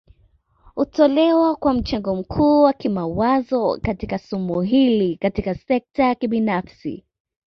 Hutolewa 0.75 1.55
kwa 1.55 1.73
mchango 1.73 2.15
mkuu 2.15 2.61
wa 2.63 2.73
kimawazo 2.73 3.79
katika 3.81 4.17
somo 4.19 4.61
hili 4.61 5.15
Katika 5.17 5.55
sekta 5.55 6.03
ya 6.03 6.15
kibinafsi 6.15 7.05